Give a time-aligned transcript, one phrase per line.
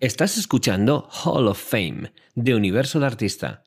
[0.00, 3.64] Estás escuchando Hall of Fame de Universo de Artista,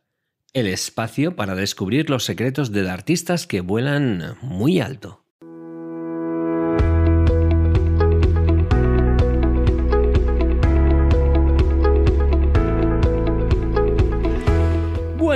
[0.53, 5.25] el espacio para descubrir los secretos de artistas que vuelan muy alto.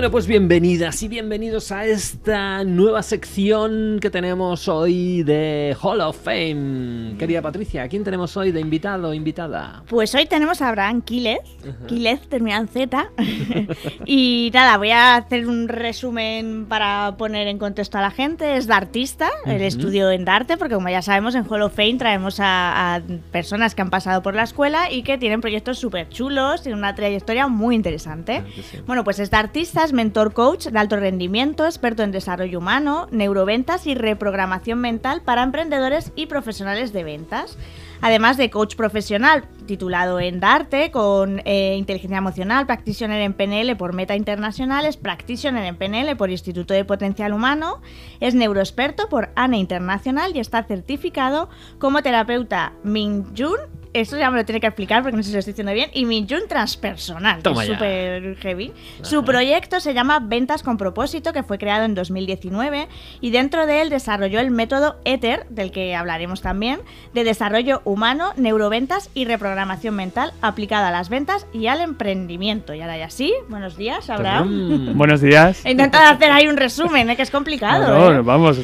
[0.05, 6.15] Bueno, pues bienvenidas y bienvenidos a esta nueva sección que tenemos hoy de Hall of
[6.23, 7.15] Fame.
[7.17, 9.81] Querida Patricia, ¿a quién tenemos hoy de invitado o invitada?
[9.89, 11.39] Pues hoy tenemos a Abraham Quiles,
[11.87, 13.09] Quiles termina en Z.
[14.05, 18.57] y nada, voy a hacer un resumen para poner en contexto a la gente.
[18.57, 21.95] Es de artista, el estudio en Darte, porque como ya sabemos, en Hall of Fame
[21.95, 23.01] traemos a,
[23.31, 26.93] personas que han pasado por la escuela y que tienen proyectos súper chulos y una
[26.93, 28.43] trayectoria muy interesante.
[28.85, 33.87] Bueno, pues es de artista mentor coach de alto rendimiento, experto en desarrollo humano, neuroventas
[33.87, 37.57] y reprogramación mental para emprendedores y profesionales de ventas.
[38.01, 43.93] Además de coach profesional titulado en Darte con eh, inteligencia emocional, practitioner en PNL por
[43.93, 47.81] Meta Internacionales, practitioner en PNL por Instituto de Potencial Humano,
[48.19, 51.49] es neuroexperto por ANE Internacional y está certificado
[51.79, 55.39] como terapeuta Minjun eso ya me lo tiene que explicar porque no sé si lo
[55.39, 55.89] estoy diciendo bien.
[55.93, 58.73] Y Minjun Transpersonal, que es súper heavy.
[59.01, 62.89] Su proyecto se llama Ventas con Propósito, que fue creado en 2019.
[63.21, 66.81] Y dentro de él desarrolló el método ETHER, del que hablaremos también,
[67.13, 72.73] de desarrollo humano, neuroventas y reprogramación mental aplicada a las ventas y al emprendimiento.
[72.73, 74.93] Y ahora ya sí, buenos días, Abraham.
[74.95, 75.65] buenos días.
[75.65, 77.15] He intentado hacer ahí un resumen, ¿eh?
[77.15, 77.87] que es complicado.
[77.87, 78.21] No, ¿eh?
[78.21, 78.59] vamos,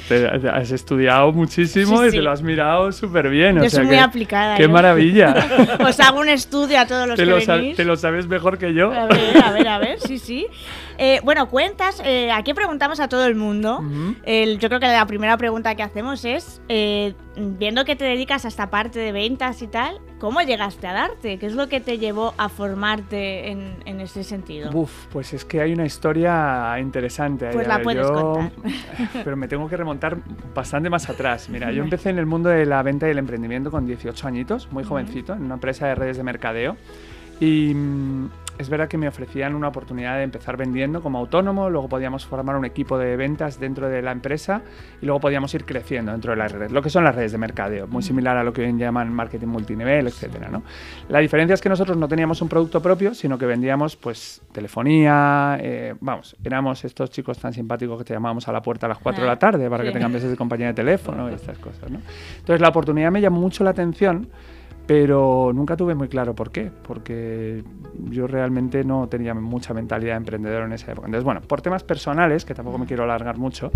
[0.52, 3.62] has estudiado muchísimo y te lo has mirado súper bien.
[3.62, 4.58] Yo soy muy aplicada.
[4.58, 5.21] Qué maravilla.
[5.88, 7.78] Os hago un estudio a todos los te que lo venís.
[7.78, 8.92] Te lo sabes mejor que yo.
[8.92, 10.48] A ver, a ver, a ver, sí, sí.
[11.04, 13.82] Eh, bueno, cuentas, eh, aquí preguntamos a todo el mundo.
[13.82, 18.50] yo creo que la primera pregunta que hacemos es, eh, viendo que te dedicas a
[18.50, 21.40] esta parte de ventas y tal, ¿cómo llegaste a darte?
[21.40, 24.70] ¿Qué es lo que te llevó a formarte en, en ese sentido?
[24.76, 27.50] Uf, pues es que hay una historia interesante.
[27.52, 28.52] Pues la puedes contar.
[29.24, 30.20] Pero me tengo que remontar
[30.54, 31.50] bastante más atrás.
[31.50, 34.72] Mira, yo empecé en el mundo de la venta y el emprendimiento con 18 añitos,
[34.72, 36.78] muy jovencito, en una empresa de redes de mercadeo.
[37.42, 38.30] Y mm,
[38.60, 42.56] es verdad que me ofrecían una oportunidad de empezar vendiendo como autónomo, luego podíamos formar
[42.56, 44.62] un equipo de ventas dentro de la empresa
[45.02, 47.40] y luego podíamos ir creciendo dentro de las redes, lo que son las redes de
[47.40, 50.62] mercadeo, muy similar a lo que hoy llaman marketing multinivel, etcétera, ¿no?
[51.10, 55.58] La diferencia es que nosotros no teníamos un producto propio, sino que vendíamos pues telefonía,
[55.60, 59.00] eh, vamos, éramos estos chicos tan simpáticos que te llamábamos a la puerta a las
[59.00, 61.58] 4 de la ah, tarde para que te cambies de compañía de teléfono y estas
[61.58, 62.00] cosas, ¿no?
[62.38, 64.30] Entonces la oportunidad me llamó mucho la atención
[64.92, 67.64] pero nunca tuve muy claro por qué, porque
[68.10, 71.08] yo realmente no tenía mucha mentalidad de emprendedor en esa época.
[71.08, 73.72] Entonces, bueno, por temas personales, que tampoco me quiero alargar mucho,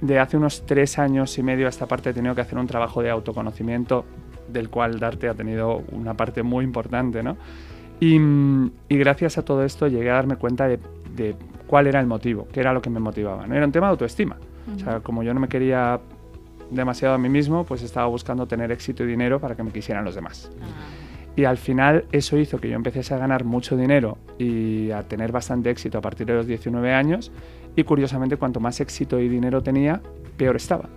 [0.00, 2.68] de hace unos tres años y medio a esta parte he tenido que hacer un
[2.68, 4.04] trabajo de autoconocimiento
[4.52, 7.36] del cual Darte ha tenido una parte muy importante, ¿no?
[7.98, 8.20] Y,
[8.88, 10.78] gracias a todo esto llegué a darme cuenta de,
[11.66, 13.48] cuál era el motivo, qué era lo que me motivaba.
[13.48, 13.56] ¿no?
[13.56, 14.36] Era un tema de autoestima.
[14.76, 15.98] O sea, como yo no me quería
[16.72, 20.04] demasiado a mí mismo, pues estaba buscando tener éxito y dinero para que me quisieran
[20.04, 20.50] los demás.
[20.60, 20.66] Ah.
[21.34, 25.32] Y al final eso hizo que yo empecé a ganar mucho dinero y a tener
[25.32, 27.32] bastante éxito a partir de los 19 años.
[27.74, 30.02] Y curiosamente, cuanto más éxito y dinero tenía,
[30.36, 30.90] peor estaba.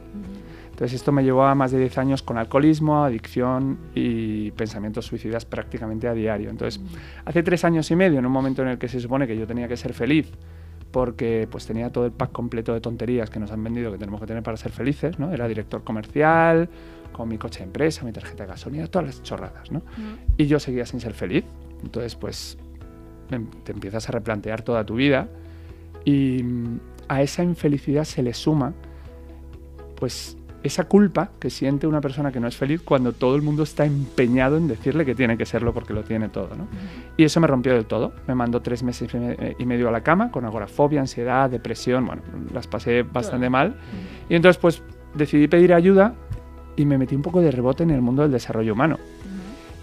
[0.71, 5.45] Entonces esto me llevó a más de 10 años con alcoholismo, adicción y pensamientos suicidas
[5.45, 6.49] prácticamente a diario.
[6.49, 6.81] Entonces,
[7.23, 9.47] hace tres años y medio, en un momento en el que se supone que yo
[9.47, 10.29] tenía que ser feliz,
[10.95, 14.21] porque pues tenía todo el pack completo de tonterías que nos han vendido que tenemos
[14.21, 15.33] que tener para ser felices, ¿no?
[15.33, 16.69] Era director comercial,
[17.11, 19.81] con mi coche de empresa, mi tarjeta de gasolina, todas las chorradas, ¿no?
[20.37, 21.43] Y yo seguía sin ser feliz.
[21.83, 22.57] Entonces, pues
[23.29, 25.27] em, te empiezas a replantear toda tu vida
[26.05, 26.79] y mm,
[27.09, 28.71] a esa infelicidad se le suma
[29.97, 30.37] pues
[30.67, 33.85] esa culpa que siente una persona que no es feliz cuando todo el mundo está
[33.85, 36.49] empeñado en decirle que tiene que serlo porque lo tiene todo.
[36.55, 36.67] ¿no?
[37.17, 38.13] Y eso me rompió del todo.
[38.27, 39.09] Me mandó tres meses
[39.59, 42.07] y medio a la cama con agorafobia, ansiedad, depresión.
[42.07, 43.75] Bueno, las pasé bastante mal.
[44.27, 44.81] Y entonces pues
[45.13, 46.15] decidí pedir ayuda
[46.75, 48.97] y me metí un poco de rebote en el mundo del desarrollo humano.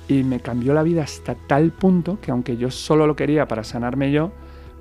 [0.09, 3.63] Y me cambió la vida hasta tal punto que aunque yo solo lo quería para
[3.63, 4.33] sanarme yo,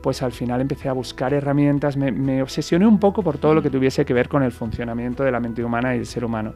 [0.01, 3.69] pues al final empecé a buscar herramientas, me, obsesioné un poco por todo lo que
[3.69, 6.53] tuviese que ver con el funcionamiento de la mente humana y el ser humano.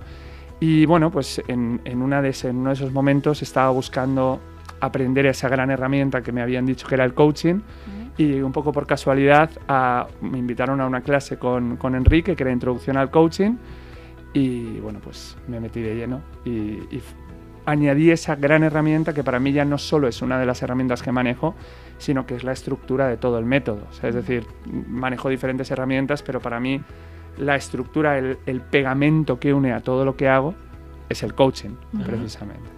[0.59, 4.39] Y bueno, pues en, una de uno de esos momentos estaba buscando
[4.79, 7.59] aprender esa gran herramienta que me habían dicho que era el coaching
[8.17, 9.49] y un poco por casualidad
[10.21, 13.55] me invitaron a una clase con, con, Enrique que era Introducción al Coaching
[14.33, 17.01] y bueno, pues me metí de lleno y, y
[17.65, 21.01] añadí esa gran herramienta que para mí ya no solo es una de las herramientas
[21.01, 21.55] que manejo,
[21.97, 23.87] sino que es la estructura de todo el método.
[24.01, 24.45] es decir,
[24.87, 26.81] manejo diferentes herramientas, pero para mí
[27.37, 30.55] la estructura, el, pegamento que une a todo lo que hago
[31.09, 31.75] es el coaching,
[32.05, 32.74] precisamente.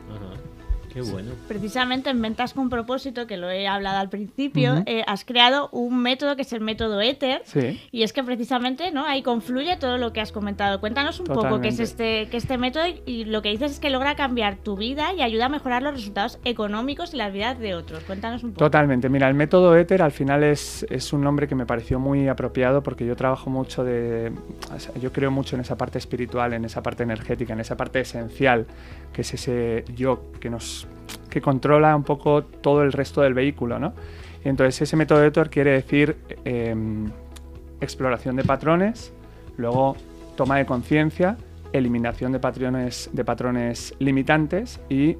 [1.03, 1.31] Qué bueno.
[1.47, 4.83] Precisamente en Ventas con Propósito, que lo he hablado al principio, Ujú.
[4.87, 7.41] eh, has creado un método que es el método Ether.
[7.45, 7.79] Sí.
[7.91, 9.05] Y es que precisamente ¿no?
[9.05, 10.79] ahí confluye todo lo que has comentado.
[10.79, 11.83] Cuéntanos un poco qué es Totalmente.
[11.83, 15.21] este, qué este método y- lo que dices es que logra cambiar tu vida y
[15.21, 18.03] ayuda a mejorar los resultados económicos y la vida de otros.
[18.03, 18.65] Cuéntanos un poco.
[18.65, 19.09] Totalmente.
[19.09, 22.81] Mira, el método Ether al final es, es un nombre que me pareció muy apropiado
[22.83, 24.31] porque yo trabajo mucho de...
[24.73, 27.75] o sea, yo creo mucho en esa parte espiritual, en esa parte energética, en esa
[27.77, 28.65] parte esencial,
[29.13, 30.87] que es ese yo que nos
[31.29, 33.93] que controla un poco todo el resto del vehículo, ¿no?
[34.43, 37.09] Entonces ese método Ether quiere decir em,
[37.81, 39.13] exploración de patrones,
[39.57, 39.95] luego
[40.35, 41.37] toma de conciencia,
[41.73, 45.17] eliminación de patrones, de patrones limitantes y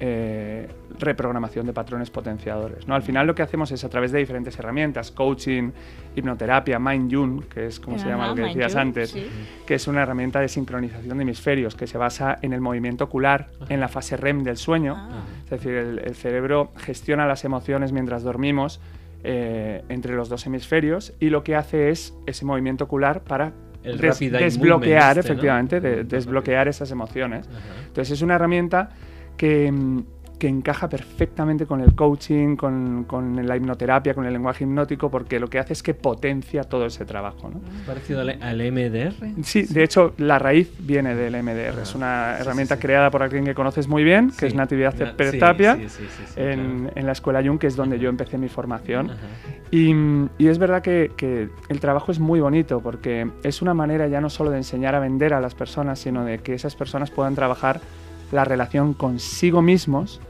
[0.00, 0.68] eh,
[1.00, 2.86] reprogramación de patrones potenciadores.
[2.86, 2.94] ¿no?
[2.94, 5.70] Al final lo que hacemos es a través de diferentes herramientas, coaching,
[6.14, 9.26] hipnoterapia, Mind Yun, que es como se llama lo que decías You, antes, sí.
[9.66, 13.48] que es una herramienta de sincronización de hemisferios que se basa en el movimiento ocular
[13.68, 14.94] en la fase REM del sueño.
[14.96, 15.22] Ah.
[15.44, 18.80] Es decir, el, el cerebro gestiona las emociones mientras dormimos
[19.22, 23.52] eh, entre los dos hemisferios y lo que hace es ese movimiento ocular para
[23.82, 25.32] El des- desbloquear, este, ¿no?
[25.34, 27.46] efectivamente, de- desbloquear esas emociones.
[27.48, 27.58] Ajá.
[27.88, 28.90] Entonces es una herramienta
[29.36, 30.02] que, mm,
[30.40, 35.38] que encaja perfectamente con el coaching, con, con la hipnoterapia, con el lenguaje hipnótico, porque
[35.38, 37.50] lo que hace es que potencia todo ese trabajo.
[37.50, 37.58] ¿no?
[37.58, 39.12] ¿Es parecido al, al MDR?
[39.44, 41.78] Sí, de hecho, la raíz viene del MDR.
[41.78, 42.86] Ah, es una sí, herramienta sí, sí.
[42.86, 44.46] creada por alguien que conoces muy bien, que Sí.
[44.46, 46.92] es Natividad Na- Tapia, sí, sí, sí, sí, en, claro.
[46.96, 49.10] en la Escuela Jung, que es donde yo empecé mi formación.
[49.70, 49.94] Y,
[50.38, 54.20] y es verdad que, que el trabajo es muy bonito porque es una manera ya
[54.22, 57.34] no solo de enseñar a vender a las personas, sino de que esas personas puedan
[57.34, 57.80] trabajar
[58.32, 60.20] la relación consigo mismos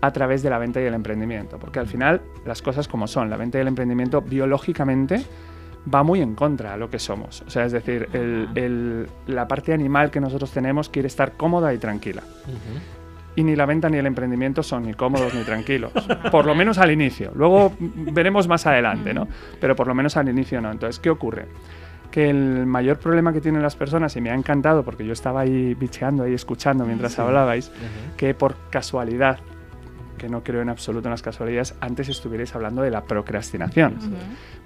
[0.00, 1.58] a través de la venta y el emprendimiento.
[1.58, 5.22] Porque al final las cosas como son, la venta y el emprendimiento biológicamente
[5.92, 7.42] va muy en contra a lo que somos.
[7.46, 11.72] O sea, es decir, el- el- la parte animal que nosotros tenemos quiere estar cómoda
[11.72, 12.22] y tranquila.
[12.44, 12.78] Ujú.
[13.36, 15.92] Y ni la venta ni el emprendimiento son ni cómodos ni tranquilos.
[16.32, 17.30] Por lo menos al inicio.
[17.34, 19.28] Luego veremos más adelante, ¿no?
[19.60, 20.70] Pero por lo menos al inicio no.
[20.72, 21.46] Entonces, ¿qué ocurre?
[22.10, 25.42] Que el mayor problema que tienen las personas, y me ha encantado porque yo estaba
[25.42, 27.20] ahí bicheando, ahí escuchando mientras Sí.
[27.20, 28.16] hablabais, Ajá.
[28.16, 29.38] que por casualidad,
[30.26, 33.94] que no creo en absoluto en las casualidades, antes estuvierais hablando de la procrastinación.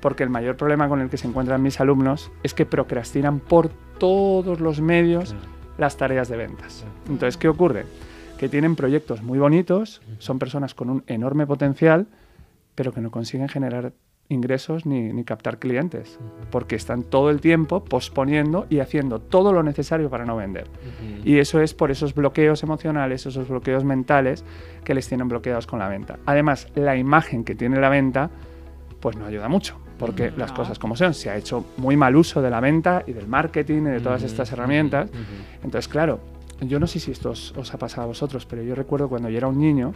[0.01, 3.69] Porque el mayor problema con el que se encuentran mis alumnos es que procrastinan por
[3.99, 5.47] todos los medios Claro.
[5.77, 6.79] las tareas de ventas.
[6.79, 6.95] Claro.
[7.13, 7.85] Entonces, ¿qué ocurre?
[8.39, 12.07] Que tienen proyectos muy bonitos, son personas con un enorme potencial,
[12.75, 13.93] pero que no consiguen generar
[14.31, 16.19] ingresos ni, ni captar clientes,
[16.51, 20.65] porque están todo el tiempo posponiendo y haciendo todo lo necesario para no vender.
[20.69, 21.29] Ujú.
[21.29, 24.45] Y eso es por esos bloqueos emocionales, esos bloqueos mentales
[24.85, 26.19] que les tienen bloqueados con la venta.
[26.27, 28.31] Además, la imagen que tiene la venta,
[29.01, 30.57] pues no ayuda mucho, porque Mm, las no.
[30.57, 33.83] cosas como son, se ha hecho muy mal uso de la venta y del marketing
[33.83, 35.11] y de todas Ujú, estas ujú, herramientas.
[35.63, 36.21] Entonces, claro,
[36.61, 39.29] yo no sé si esto os, os ha pasado a vosotros, pero yo recuerdo cuando
[39.29, 39.93] yo era un niño.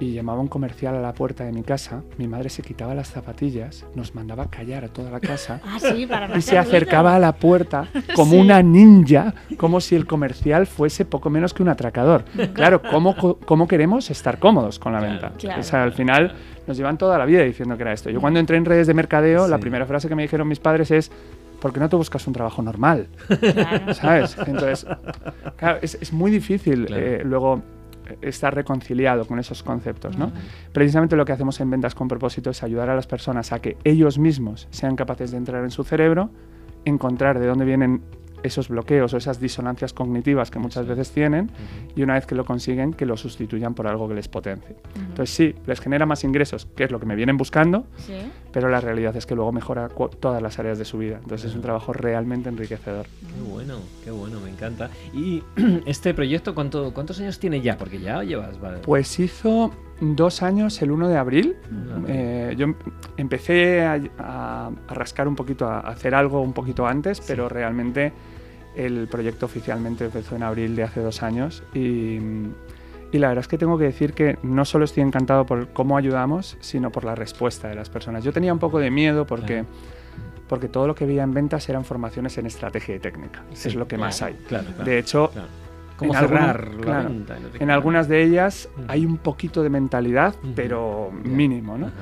[0.00, 3.08] Y llamaba un comercial a la puerta de mi casa, mi madre se quitaba las
[3.08, 7.18] zapatillas, nos mandaba callar a toda la casa Ah, sí, para y se acercaba a
[7.18, 7.86] la puerta
[8.16, 8.38] como Sí.
[8.40, 12.24] una ninja, como si el comercial fuese poco menos que un atracador.
[12.54, 13.14] Claro, ¿cómo,
[13.44, 15.32] cómo queremos estar cómodos con la Claro, venta?
[15.38, 15.60] claro.
[15.60, 16.32] O sea, al final
[16.66, 18.10] nos llevan toda la vida diciendo que era esto.
[18.10, 19.60] Yo cuando entré en redes de mercadeo, la Sí.
[19.62, 21.10] primera frase que me dijeron mis padres es,
[21.60, 23.08] ¿por qué no te buscas un trabajo normal?
[23.40, 23.92] Claro.
[23.94, 24.36] ¿Sabes?
[24.46, 24.86] Entonces,
[25.56, 27.02] claro, es, es muy difícil Claro.
[27.04, 27.62] eh, luego
[28.20, 30.32] estar reconciliado con esos conceptos, ¿no?
[30.72, 33.76] Precisamente lo que hacemos en Ventas con Propósito es ayudar a las personas a que
[33.84, 36.30] ellos mismos sean capaces de entrar en su cerebro,
[36.84, 38.02] encontrar de dónde vienen
[38.42, 41.50] esos bloqueos o esas disonancias cognitivas que muchas veces tienen
[41.94, 44.76] y una vez que lo consiguen, que lo sustituyan por algo que les potencie.
[44.96, 48.14] Entonces sí, les genera más ingresos, que es lo que me vienen buscando, Sí.
[48.52, 51.18] Pero la realidad es que luego mejora todas las áreas de su vida.
[51.22, 53.06] Entonces es un trabajo realmente enriquecedor.
[53.06, 54.90] Qué bueno, qué bueno, me encanta.
[55.12, 55.42] ¿Y
[55.86, 57.76] este proyecto cuánto, cuántos años tiene ya?
[57.78, 58.60] Porque ya llevas...
[58.60, 58.78] Vale.
[58.78, 61.56] Pues hizo dos años el 1 de abril.
[61.70, 62.74] Ah, Eh, yo em-
[63.16, 68.12] empecé a, a- a rascar un poquito, a hacer algo un poquito antes, pero realmente
[68.76, 72.18] el proyecto oficialmente empezó en abril de hace dos años y,
[73.12, 75.96] y la verdad es que tengo que decir que no solo estoy encantado por cómo
[75.96, 78.22] ayudamos, sino por la respuesta de las personas.
[78.24, 79.64] Yo tenía un poco de miedo porque,
[80.48, 83.42] porque todo lo que veía en ventas eran formaciones en estrategia y técnica.
[83.52, 84.34] Sí, es lo que más claro.
[84.38, 84.44] hay.
[84.46, 85.30] Claro, claro, De hecho.
[85.96, 87.38] ¿Cómo en alguna- cerrar la venta?
[87.38, 88.84] No en algunas de ellas Ujú.
[88.88, 90.52] hay un poquito de mentalidad, Ujú.
[90.56, 91.30] pero Ya.
[91.30, 91.88] mínimo, ¿no?
[91.88, 91.96] Ajá.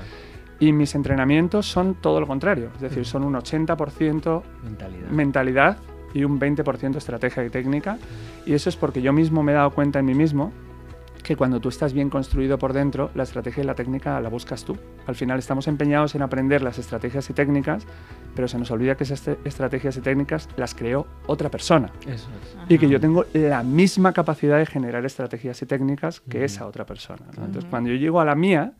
[0.61, 5.09] Y mis entrenamientos son todo lo contrario, es decir, son un 80% Mentalidad.
[5.11, 5.79] mentalidad
[6.15, 7.99] y un 20% estrategia y técnica.
[8.47, 10.53] Y eso es porque yo mismo me he dado cuenta en mí mismo
[11.29, 14.65] que cuando tú estás bien construido por dentro, la estrategia y la técnica la buscas
[14.65, 14.79] tú.
[15.07, 17.87] Al final estamos empeñados en aprender las estrategias y técnicas,
[18.35, 21.93] pero se nos olvida que esas estrategias y técnicas las creó otra persona.
[22.07, 22.57] Eso es.
[22.71, 26.87] Y que yo tengo la misma capacidad de generar estrategias y técnicas que esa otra
[26.87, 27.27] persona.
[27.37, 28.73] Entonces, cuando yo llego a la mía,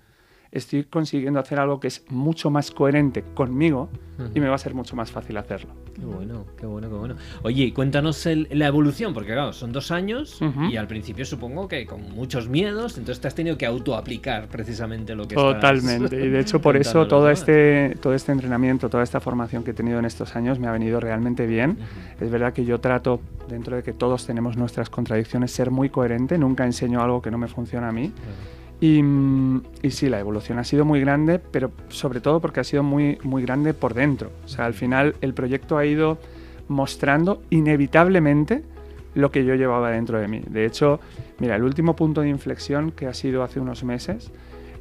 [0.51, 3.89] estoy consiguiendo hacer algo que es mucho más coherente conmigo
[4.35, 5.71] y me va a ser mucho más fácil hacerlo.
[5.95, 7.17] Qué bueno, qué bueno, qué bueno.
[7.43, 10.41] Oye, cuéntanos la evolución, porque claro, son dos años
[10.71, 15.15] y al principio supongo que con muchos miedos, entonces te has tenido que autoaplicar precisamente
[15.15, 19.21] lo que Totalmente, y de hecho por eso todo este, todo este entrenamiento, toda esta
[19.21, 21.79] formación que he tenido en estos años me ha venido realmente bien.
[22.21, 26.39] Es verdad que yo trato, dentro de que todos tenemos nuestras contradicciones, ser muy coherente,
[26.39, 28.13] nunca enseño algo que no me funciona a mí.
[28.81, 29.03] Y,
[29.83, 33.19] y, sí, la evolución ha sido muy grande, pero sobre todo porque ha sido muy,
[33.25, 34.31] muy grande por dentro.
[34.45, 36.19] O sea, al final el proyecto ha ido
[36.69, 38.63] mostrando inevitablemente
[39.15, 40.43] lo que yo llevaba dentro de mí.
[40.49, 41.01] De hecho,
[41.41, 44.31] mira, el último punto de inflexión que ha sido hace unos meses,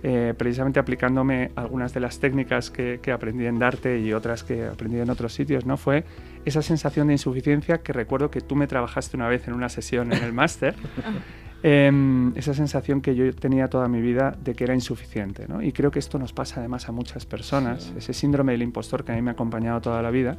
[0.03, 4.65] eh, precisamente aplicándome algunas de las técnicas que, que, aprendí en Darte y otras que
[4.65, 5.75] aprendí en otros sitios, ¿no?
[5.75, 6.03] Fue
[6.45, 10.13] esa sensación de insuficiencia que recuerdo que tú me trabajaste una vez en una sesión
[10.13, 10.75] en el máster.
[11.69, 15.49] Em, esa sensación que yo tenía toda mi vida de que era insuficiente.
[15.49, 15.61] ¿no?
[15.61, 19.11] Y creo que esto nos pasa además a muchas personas, ese síndrome del impostor que
[19.11, 20.37] a mí me ha acompañado toda la vida.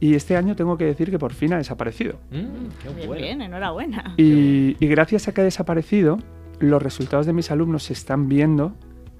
[0.00, 2.14] Y este año tengo que decir que por fin ha desaparecido.
[2.30, 4.14] Mm, qué bien, enhorabuena.
[4.16, 6.20] Y, y, gracias a que ha desaparecido,
[6.58, 8.72] los resultados de mis alumnos se están viendo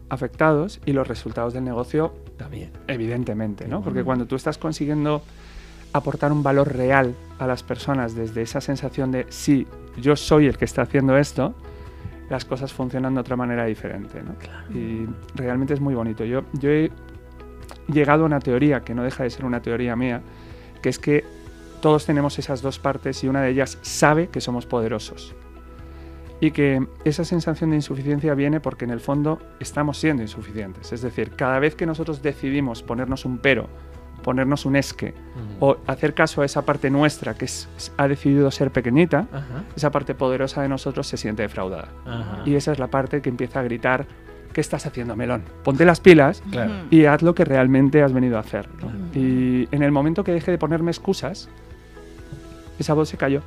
[0.08, 2.70] afectados y los resultados del negocio también.
[2.88, 3.82] Evidentemente, ¿no?
[3.82, 5.20] Porque cuando tú estás consiguiendo
[5.92, 9.66] aportar un valor real a las personas desde esa sensación de sí,
[10.00, 11.54] yo soy el que está haciendo esto,
[12.28, 14.22] las cosas funcionan de otra manera diferente.
[14.22, 14.34] ¿no?
[14.76, 16.24] Y realmente es muy bonito.
[16.24, 16.90] Yo, yo he
[17.88, 20.22] llegado a una teoría que no deja de ser una teoría mía,
[20.82, 21.24] que es que
[21.80, 25.34] todos tenemos esas dos partes y una de ellas sabe que somos poderosos.
[26.40, 30.92] Y que esa sensación de insuficiencia viene porque en el fondo estamos siendo insuficientes.
[30.92, 33.68] Es decir, cada vez que nosotros decidimos ponernos un pero
[34.26, 35.14] ponernos un esque
[35.60, 37.46] o hacer caso a esa parte nuestra que
[37.96, 39.28] ha decidido ser pequeñita,
[39.76, 41.88] esa parte poderosa de nosotros se siente defraudada.
[42.44, 44.04] Y esa es la parte que empieza a gritar,
[44.52, 45.44] ¿qué estás haciendo, melón?
[45.62, 46.42] Ponte las pilas
[46.90, 48.68] y haz lo que realmente has venido a hacer.
[49.14, 51.48] Y en el momento que deje de ponerme excusas,
[52.80, 53.42] esa voz se cayó.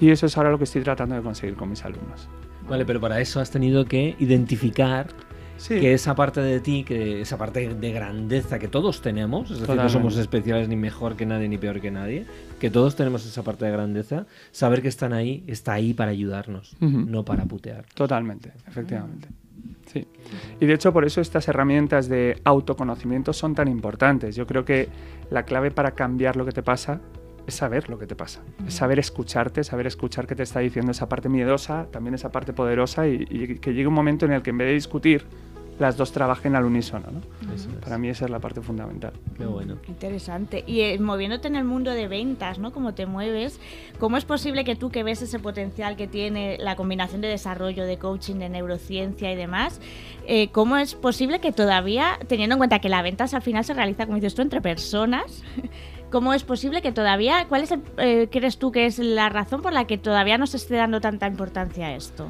[0.00, 2.28] Y eso es ahora lo que estoy tratando de conseguir con mis alumnos.
[2.68, 5.06] Vale, pero para eso has tenido que identificar
[5.68, 9.76] que esa parte de ti, que esa parte de grandeza que todos tenemos, es decir,
[9.76, 12.26] no somos especiales ni mejor que nadie ni peor que nadie,
[12.58, 16.76] que todos tenemos esa parte de grandeza, saber que están ahí, está ahí para ayudarnos,
[16.80, 17.84] no para putear.
[17.94, 19.28] Totalmente, efectivamente.
[19.86, 20.06] Sí.
[20.60, 24.34] Y de hecho por eso estas herramientas de autoconocimiento son tan importantes.
[24.36, 24.88] Yo creo que
[25.30, 27.00] la clave para cambiar lo que te pasa
[27.46, 30.92] es saber lo que te pasa, es saber escucharte, saber escuchar qué te está diciendo
[30.92, 34.42] esa parte miedosa, también esa parte poderosa y, y que llegue un momento en el
[34.42, 35.26] que en vez de discutir
[35.78, 37.06] las dos trabajen al unísono.
[37.10, 37.20] ¿no?
[37.80, 39.12] Para mí esa es la parte fundamental.
[39.36, 39.78] Qué bueno.
[39.88, 40.64] interesante.
[40.66, 42.72] Y eh, moviéndote en el mundo de ventas, ¿no?
[42.72, 43.58] Cómo te mueves,
[43.98, 47.84] ¿cómo es posible que tú que ves ese potencial que tiene la combinación de desarrollo,
[47.84, 49.80] de coaching, de neurociencia y demás,
[50.26, 53.74] eh, cómo es posible que todavía, teniendo en cuenta que la venta al final se
[53.74, 55.42] realiza, como dices tú, entre personas,
[56.12, 59.72] ¿cómo es posible que todavía, cuál es eh, crees tú que es la razón por
[59.72, 62.28] la que todavía no se esté dando tanta importancia a esto?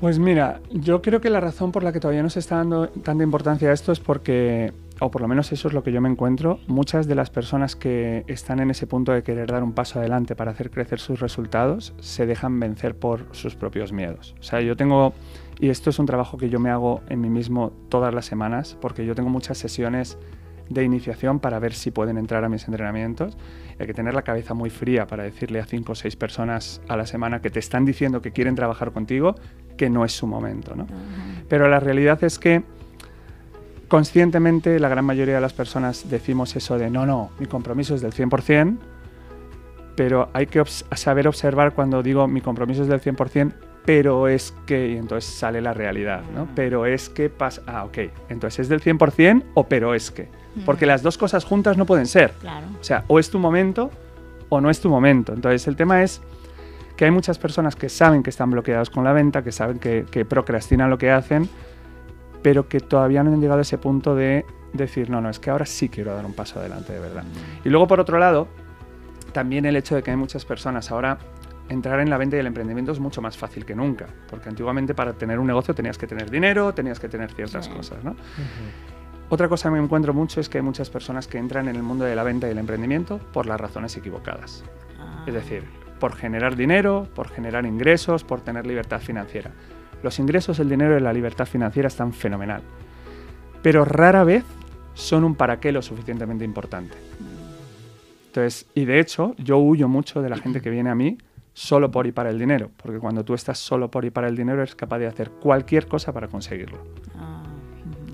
[0.00, 2.88] Pues mira, yo creo que la razón por la que todavía no se está dando
[2.88, 6.02] tanta importancia a esto es porque, o por lo menos eso es lo que yo
[6.02, 9.72] me encuentro, muchas de las personas que están en ese punto de querer dar un
[9.72, 14.34] paso adelante para hacer crecer sus resultados se dejan vencer por sus propios miedos.
[14.38, 15.14] O sea, yo tengo,
[15.58, 18.76] y esto es un trabajo que yo me hago en mí mismo todas las semanas,
[18.78, 20.18] porque yo tengo muchas sesiones
[20.68, 23.36] de iniciación para ver si pueden entrar a mis entrenamientos.
[23.78, 26.96] Hay que tener la cabeza muy fría para decirle a cinco o seis personas a
[26.96, 29.36] la semana que te están diciendo que quieren trabajar contigo
[29.76, 30.74] que no es su momento.
[30.74, 30.86] ¿no?
[31.48, 32.62] Pero la realidad es que
[33.88, 38.00] conscientemente la gran mayoría de las personas decimos eso de no, no, mi compromiso es
[38.00, 38.76] del 100%,
[39.94, 43.52] pero hay que saber observar cuando digo mi compromiso es del 100%,
[43.86, 46.48] pero es que, y entonces sale la realidad, ¿no?
[46.56, 50.28] Pero es que pasa, ah, ok, entonces es del 100% o pero es que,
[50.66, 52.32] porque las dos cosas juntas no pueden ser.
[52.40, 52.66] Claro.
[52.80, 53.90] O sea, o es tu momento
[54.48, 55.32] o no es tu momento.
[55.32, 56.20] Entonces el tema es
[56.96, 60.26] que hay muchas personas que saben que están bloqueados con la venta, que saben que,
[60.28, 61.48] procrastinan lo que hacen,
[62.42, 65.50] pero que todavía no han llegado a ese punto de decir, no, no, es que
[65.50, 67.22] ahora sí quiero dar un paso adelante de verdad.
[67.64, 68.48] Y luego, por otro lado,
[69.32, 71.18] también el hecho de que hay muchas personas ahora
[71.68, 74.94] entrar en la venta y el emprendimiento es mucho más fácil que nunca, porque antiguamente
[74.94, 78.16] para tener un negocio tenías que tener dinero, tenías que tener ciertas cosas, ¿no?
[79.28, 81.82] Otra cosa que me encuentro mucho es que hay muchas personas que entran en el
[81.82, 84.64] mundo de la venta y el emprendimiento por las razones equivocadas.
[85.26, 85.64] Es decir,
[85.98, 89.50] por generar dinero, por generar ingresos, por tener libertad financiera.
[90.02, 92.62] Los ingresos, el dinero y la libertad financiera están fenomenal.
[93.62, 94.44] Pero rara vez
[94.94, 96.96] son un para qué lo suficientemente importante.
[98.26, 101.18] Entonces, y de hecho, yo huyo mucho de la gente que viene a mí
[101.56, 104.36] solo por y para el dinero, porque cuando tú estás solo por y para el
[104.36, 106.76] dinero eres capaz de hacer cualquier cosa para conseguirlo.
[107.16, 107.44] Ah.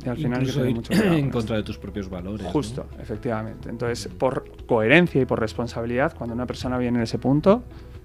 [0.07, 2.47] Y al final Incluso mucho en contra de tus propios valores.
[2.47, 3.69] Justo, efectivamente.
[3.69, 7.65] Entonces, por coherencia y por responsabilidad, cuando una persona viene en ese punto,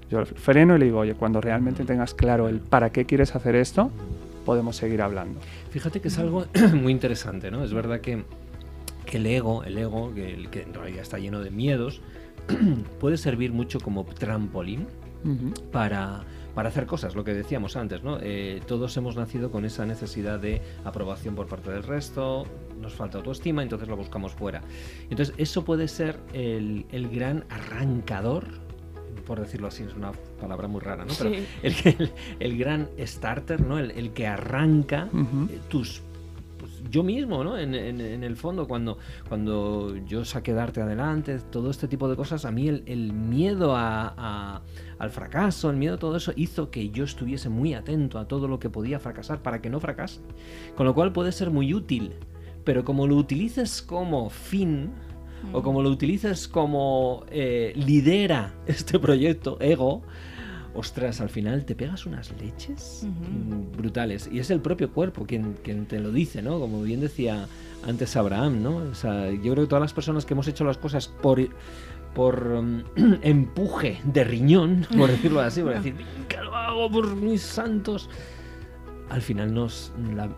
[0.10, 3.56] yo freno y le digo, oye, cuando realmente tengas claro el para qué quieres hacer
[3.56, 3.92] esto,
[4.44, 5.40] podemos seguir hablando.
[5.70, 7.64] Fíjate que es algo muy interesante, ¿no?
[7.64, 8.24] Es verdad que,
[9.06, 12.02] que el ego, el ego, que, que en realidad está lleno de miedos,
[13.00, 14.88] puede servir mucho como trampolín
[15.72, 16.24] para,
[16.56, 18.18] para, hacer cosas, lo que decíamos antes, ¿no?
[18.22, 22.46] Eh, todos hemos nacido con esa necesidad de aprobación por parte del resto,
[22.80, 24.62] nos falta autoestima, entonces lo buscamos fuera.
[25.10, 28.68] Entonces, eso puede ser el, el gran arrancador
[29.28, 31.14] por decirlo así, es una palabra muy rara, ¿no?
[31.18, 31.32] Pero
[31.62, 33.78] el, el, gran starter, ¿no?
[33.78, 36.02] El, que arranca eh, tus
[36.90, 37.58] yo mismo, ¿no?
[37.58, 42.52] En, el fondo, cuando, cuando yo saqué darte adelante, todo este tipo de cosas, a
[42.52, 44.62] mí el, miedo a,
[45.00, 48.48] al fracaso, el miedo a todo eso, hizo que yo estuviese muy atento a todo
[48.48, 50.22] lo que podía fracasar para que no fracase.
[50.76, 52.14] Con lo cual puede ser muy útil,
[52.64, 54.92] pero como lo utilices como fin,
[55.54, 60.04] o como lo utilices como eh, lidera este proyecto, ego,
[60.78, 63.08] ostras, al final te pegas unas leches
[63.76, 64.30] brutales.
[64.32, 66.60] Y es el propio cuerpo quien, quien, te lo dice, ¿no?
[66.60, 67.48] Como bien decía
[67.86, 68.76] antes Abraham, ¿no?
[68.78, 71.42] O sea, yo creo que todas las personas que hemos hecho las cosas por
[72.14, 72.84] por um,
[73.22, 75.96] empuje de riñón, por decirlo así, por decir,
[76.28, 78.10] ¿qué lo hago por mis santos?
[79.10, 79.94] Al final nos,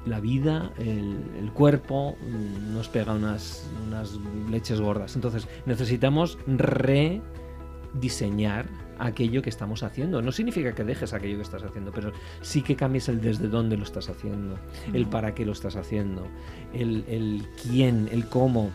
[0.05, 4.19] la, vida, el, el, cuerpo, mm, nos pega unas, unas
[4.49, 5.15] leches gordas.
[5.15, 8.67] Entonces necesitamos rediseñar
[8.99, 10.21] aquello que estamos haciendo.
[10.21, 13.77] No significa que dejes aquello que estás haciendo, pero sí que cambies el desde dónde
[13.77, 14.59] lo estás haciendo,
[14.93, 16.27] el para qué lo estás haciendo,
[16.73, 18.69] el, quién, el cómo.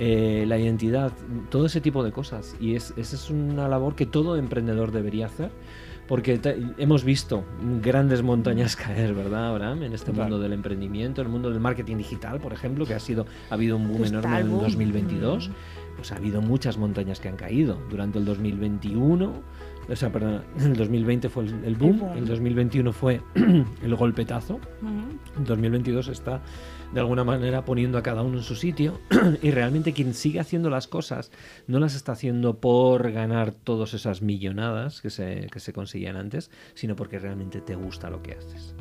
[0.00, 1.10] Eh, la identidad,
[1.50, 2.54] todo ese tipo de cosas.
[2.60, 5.50] Y es, esa es una labor que todo emprendedor debería hacer,
[6.06, 6.40] porque
[6.78, 7.44] hemos visto
[7.82, 9.82] grandes montañas caer, ¿verdad, Abraham?
[9.82, 13.00] En este mundo del emprendimiento, en el mundo del marketing digital, por ejemplo, que ha
[13.00, 15.50] sido ha habido un boom enorme en 2022
[15.98, 17.76] pues ha habido muchas montañas que han caído.
[17.90, 19.42] Durante el 2021,
[19.88, 23.20] o sea, perdón, el 2020 fue el, boom, el 2021 fue
[23.82, 24.60] el golpetazo,
[25.36, 26.40] el 2022 está
[26.94, 29.00] de alguna manera poniendo a cada uno en su sitio
[29.42, 31.32] y realmente quien sigue haciendo las cosas
[31.66, 36.52] no las está haciendo por ganar todas esas millonadas que se, que se conseguían antes,
[36.74, 38.76] sino porque realmente te gusta lo que haces.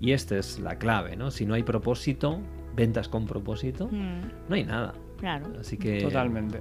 [0.00, 1.32] Y esta es la clave, ¿no?
[1.32, 2.40] Si no hay propósito,
[2.76, 4.94] ventas con propósito, no hay nada.
[5.22, 5.46] Claro.
[5.60, 6.00] Así que...
[6.00, 6.58] Totalmente.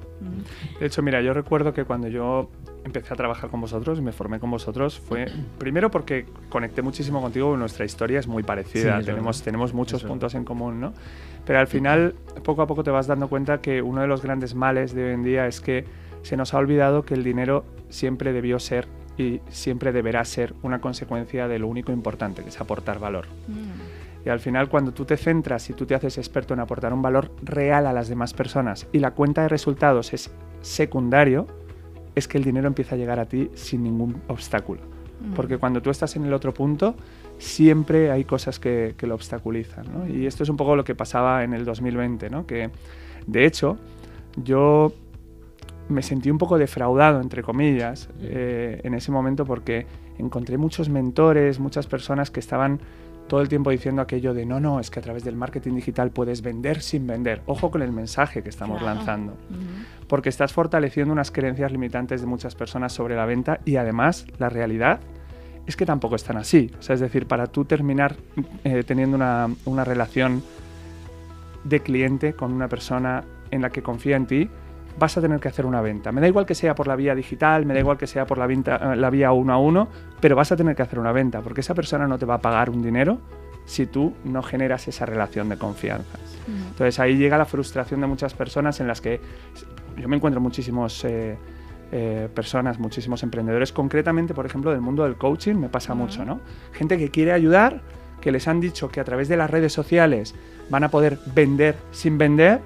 [0.80, 2.52] De hecho, mira, yo recuerdo que cuando yo
[2.84, 5.26] empecé a trabajar con vosotros y me formé con vosotros fue
[5.58, 10.46] primero porque conecté muchísimo contigo, nuestra historia es muy parecida, tenemos, tenemos muchos puntos en
[10.46, 10.94] común, ¿no?
[11.44, 14.54] Pero al final, poco a poco te vas dando cuenta que uno de los grandes
[14.54, 15.86] males de hoy en día es que
[16.22, 20.82] se nos ha olvidado que el dinero siempre debió ser y siempre deberá ser una
[20.82, 23.26] consecuencia de lo único importante, que es aportar valor.
[23.48, 23.91] Mm.
[24.26, 27.02] Y al final cuando tú te centras y tú te haces experto en aportar un
[27.02, 30.32] valor real a las demás personas y la cuenta de resultados es
[30.62, 31.48] secundario,
[32.14, 34.82] es que el dinero empieza a llegar a ti sin ningún obstáculo.
[35.22, 35.34] Mm.
[35.34, 36.96] Porque cuando tú estás en el otro punto,
[37.38, 39.86] siempre hay cosas que, lo obstaculizan.
[40.10, 42.46] Y esto es un poco lo que pasaba en el 2020, ¿no?
[42.46, 42.70] que
[43.26, 43.78] de hecho
[44.36, 44.94] yo
[45.90, 49.86] me sentí un poco defraudado, entre comillas, eh, en ese momento porque
[50.18, 52.80] encontré muchos mentores, muchas personas que estaban
[53.28, 56.12] todo el tiempo diciendo aquello de no, no, es que a través del marketing digital
[56.12, 57.42] puedes vender sin vender.
[57.46, 59.38] Ojo con el mensaje que estamos lanzando,
[60.08, 64.50] porque estás fortaleciendo unas creencias limitantes de muchas personas sobre la venta y además la
[64.50, 65.00] realidad
[65.66, 66.72] es que tampoco están así.
[66.80, 68.16] O sea, es decir, para tú terminar
[68.64, 70.44] eh, teniendo una, una relación
[71.64, 74.50] de cliente con una persona en la que confía en ti,
[74.98, 76.12] vas a tener que hacer una venta.
[76.12, 78.38] Me da igual que sea por la vía digital, me da igual que sea por
[78.38, 79.88] la, venta, eh, la vía uno a uno,
[80.20, 82.42] pero vas a tener que hacer una venta, porque esa persona no te va a
[82.42, 83.20] pagar un dinero
[83.66, 86.18] si tú no generas esa relación de confianza.
[86.48, 89.22] Entonces ahí llega la frustración de muchas personas en las que
[89.98, 91.06] yo me encuentro muchísimos...
[91.06, 91.38] Eh,
[91.94, 96.40] eh, personas, muchísimos emprendedores, concretamente, por ejemplo, del mundo del coaching, me pasa mucho, ¿no?
[96.72, 97.82] Gente que quiere ayudar,
[98.22, 100.34] que les han dicho que a través de las redes sociales
[100.70, 102.62] van a poder vender sin vender,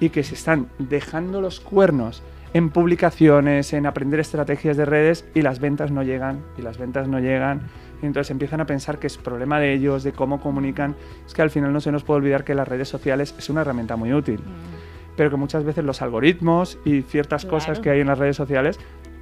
[0.00, 2.22] y que se están dejando los cuernos
[2.54, 7.08] en publicaciones, en aprender estrategias de redes y las ventas no llegan y las ventas
[7.08, 7.62] no llegan.
[8.02, 10.94] Y entonces empiezan a pensar que es problema de ellos, de cómo comunican.
[11.26, 13.62] Es que al final no se nos puede olvidar que las redes sociales es una
[13.62, 15.16] herramienta muy útil, mm.
[15.16, 18.78] pero que muchas veces los algoritmos y ciertas cosas que hay en las redes sociales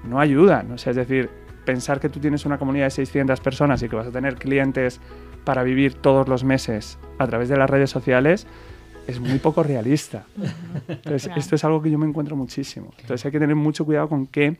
[0.09, 0.73] no ayudan.
[0.73, 1.31] O sea, es decir,
[1.65, 5.01] pensar que tú tienes una comunidad de 600 personas y que vas a tener clientes
[5.45, 8.47] para vivir todos los meses a través de las redes sociales,
[9.07, 10.25] es muy poco realista.
[10.89, 12.91] Entonces, esto es algo que yo me encuentro muchísimo.
[12.99, 14.57] Entonces hay que tener mucho cuidado con qué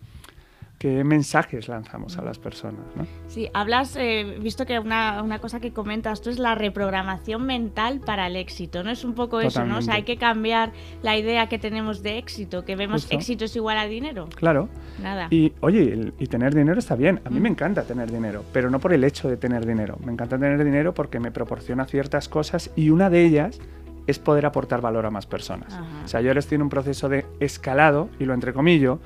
[0.79, 2.83] qué mensajes lanzamos a las personas.
[2.95, 3.07] ¿no?
[3.29, 8.01] Sí, hablas, eh, visto que una, una, cosa que comentas tú es la reprogramación mental
[8.01, 8.91] para el éxito, ¿no?
[8.91, 9.79] Es un poco eso, ¿no?
[9.79, 13.57] O sea, hay que cambiar la idea que tenemos de éxito, que vemos éxito es
[13.57, 14.29] igual a dinero.
[14.35, 14.69] Claro.
[15.03, 15.29] Nada.
[15.31, 17.21] Y oye, y tener dinero está bien.
[17.25, 17.53] A mí me mm.
[17.53, 19.99] encanta tener dinero, pero no por el hecho de tener dinero.
[20.05, 23.61] Me encanta tener dinero porque me proporciona ciertas cosas y una de ellas
[24.07, 25.79] es poder aportar valor a más personas.
[26.05, 29.01] O sea, yo ahora estoy en un proceso de escalado, y lo entrecomillo,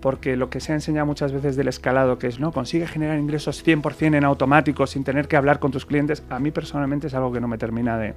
[0.00, 3.18] porque lo que se ha enseñado muchas veces del escalado, que es, no, consigue generar
[3.18, 7.14] ingresos 100% en automático sin tener que hablar con tus clientes, a mí personalmente es
[7.14, 8.14] algo que no me termina de,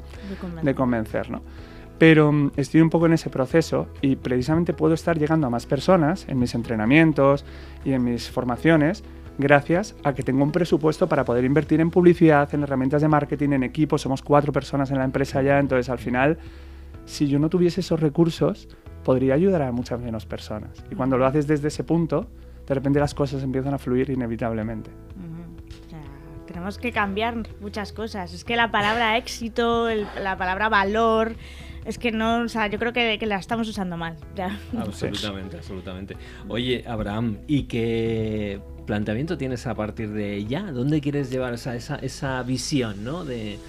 [0.64, 1.30] de convencer.
[1.30, 1.42] ¿no?
[1.98, 5.66] Pero mm, estoy un poco en ese proceso y precisamente puedo estar llegando a más
[5.66, 7.46] personas en mis entrenamientos
[7.86, 9.04] y en mis formaciones
[9.38, 13.52] gracias a que tengo un presupuesto para poder invertir en publicidad, en herramientas de marketing,
[13.52, 14.02] en equipos.
[14.02, 16.38] Somos cuatro personas en la empresa ya, entonces al final,
[17.06, 18.67] si yo no tuviese esos recursos,
[19.04, 20.84] podría ayudar a muchas menos personas.
[20.91, 22.28] Y cuando lo haces desde ese punto,
[22.67, 24.91] de repente las cosas empiezan a fluir inevitablemente.
[26.45, 28.34] tenemos que cambiar muchas cosas.
[28.34, 29.88] Es que la palabra éxito,
[30.21, 31.36] la palabra valor,
[31.86, 34.17] es que no, o sea, yo creo que, la estamos usando mal.
[34.36, 34.60] Ya.
[34.78, 36.17] Absolutamente, absolutamente.
[36.50, 40.71] Oye, Abraham, ¿y qué planteamiento tienes a partir de ya?
[40.71, 43.23] ¿Dónde quieres llevar esa, esa, esa visión, ¿no?
[43.23, 43.60] De,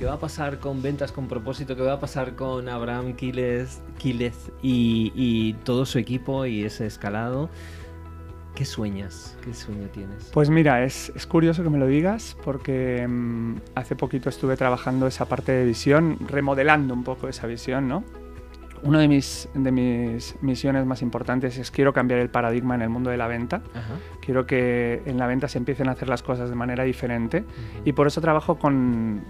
[0.00, 1.76] ¿Qué va a pasar con ventas con propósito?
[1.76, 3.82] ¿Qué va a pasar con Abraham Quiles,
[4.62, 7.50] y, todo su equipo y ese escalado?
[8.54, 9.36] ¿Qué sueñas?
[9.44, 10.30] ¿Qué sueño tienes?
[10.32, 15.26] Pues mira, es, curioso que me lo digas porque mm, hace poquito estuve trabajando esa
[15.26, 18.02] parte de visión, remodelando un poco esa visión, ¿no?
[18.82, 22.88] Una de mis, de mis misiones más importantes es quiero cambiar el paradigma en el
[22.88, 23.62] mundo de la venta.
[24.20, 27.44] Quiero que en la venta se empiecen a hacer las cosas de manera diferente
[27.84, 29.22] y por eso trabajo con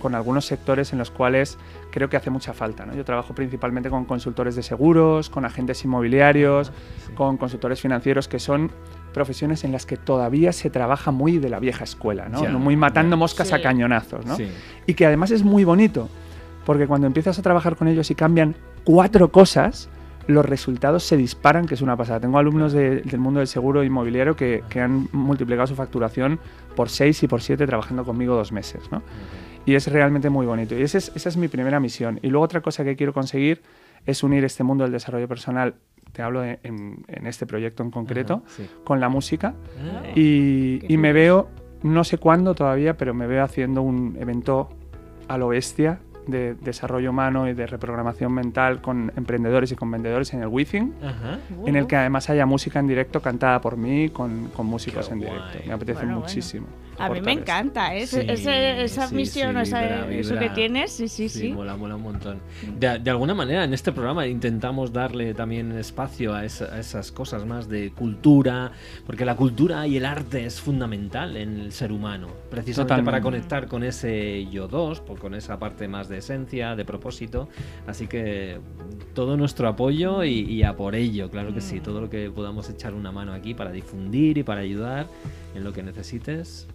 [0.00, 1.58] con algunos sectores en los cuales
[1.90, 2.86] creo que hace mucha falta.
[2.86, 2.94] ¿no?
[2.94, 6.72] Yo trabajo principalmente con consultores de seguros, con agentes inmobiliarios,
[7.14, 8.70] con consultores financieros, que son
[9.12, 12.46] profesiones en las que todavía se trabaja muy de la vieja escuela, ¿no?
[12.58, 14.26] muy matando moscas a cañonazos.
[14.26, 14.36] ¿no?
[14.86, 16.08] Y que además es muy bonito,
[16.66, 19.88] porque cuando empiezas a trabajar con ellos y cambian cuatro cosas,
[20.26, 22.18] los resultados se disparan, que es una pasada.
[22.18, 26.40] Tengo alumnos del mundo del seguro inmobiliario que, que, han multiplicado su facturación
[26.74, 28.82] por seis y por siete trabajando conmigo dos meses.
[28.90, 29.00] ¿no?
[29.64, 30.76] Y es realmente muy bonito.
[30.76, 32.18] Y esa es, esa es mi primera misión.
[32.20, 33.62] Y luego otra cosa que quiero conseguir
[34.04, 35.76] es unir este mundo del desarrollo personal
[36.12, 38.42] te hablo en, este proyecto en concreto,
[38.84, 39.54] con la música.
[39.78, 40.02] Ah.
[40.14, 41.50] y, y me veo,
[41.82, 44.70] no sé cuándo todavía, pero me veo haciendo un evento
[45.28, 50.32] a lo bestia de desarrollo humano y de reprogramación mental con emprendedores y con vendedores
[50.34, 50.94] en el Within,
[51.64, 55.20] en el que además haya música en directo cantada por mí con, con músicos en
[55.20, 55.58] directo.
[55.66, 56.66] Me apetece muchísimo.
[56.98, 58.04] A mí me encanta ¿eh?
[58.04, 61.52] esa misión, eso que tienes, sí, sí, sí.
[61.52, 62.40] Mola, mola un montón.
[62.78, 67.68] De, de, alguna manera en este programa intentamos darle también espacio a, esas cosas más
[67.68, 68.72] de cultura,
[69.04, 73.66] porque la cultura y el arte es fundamental en el ser humano, precisamente para conectar
[73.66, 77.48] con ese yo dos, con esa parte más de esencia, de propósito.
[77.86, 78.58] Así que
[79.14, 81.82] todo nuestro apoyo y, y a por ello, claro que sí, mm.
[81.82, 85.06] todo lo que podamos echar una mano aquí para difundir y para ayudar
[85.54, 86.66] en lo que necesites,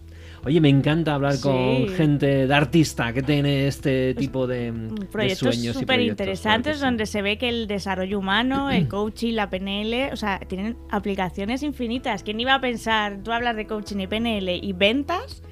[0.44, 4.72] Oye, me encanta hablar con gente de artista que tiene este tipo de,
[5.10, 10.12] proyectos sueños súper interesantes donde se ve que el desarrollo humano, el coaching, la PNL,
[10.12, 12.24] o sea, tienen aplicaciones infinitas.
[12.24, 15.42] ¿Quién iba a pensar, tú hablas de coaching y PNL y ventas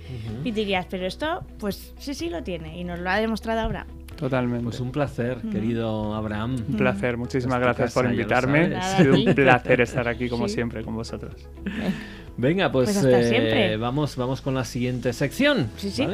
[0.43, 3.87] y dirías, pero esto, pues sí, sí lo tiene y nos lo ha demostrado ahora.
[4.17, 4.65] Totalmente.
[4.65, 6.57] Pues un placer, querido Abraham.
[6.69, 8.77] Un placer, muchísimas gracias por invitarme.
[8.77, 11.49] Ha sido un placer estar aquí como siempre con vosotros.
[12.37, 15.71] Venga, pues, pues eh, vamos, vamos con la siguiente sección.
[15.77, 16.07] Sí, sí.